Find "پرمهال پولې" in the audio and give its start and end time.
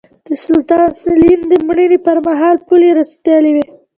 2.05-2.89